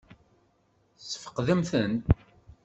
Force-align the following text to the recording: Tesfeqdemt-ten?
Tesfeqdemt-ten? 0.97 1.93